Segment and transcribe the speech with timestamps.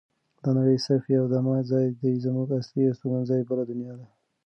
[0.43, 4.07] دا نړۍ صرف یو دمه ځای دی زمونږ اصلي استوګنځای بله دنیا ده.